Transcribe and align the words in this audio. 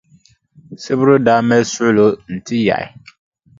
Sibiri 0.81 1.15
daa 1.25 1.41
mali 1.47 1.65
suɣulo 1.73 2.07
n-ti 2.33 2.57
yaɣi. 2.67 2.87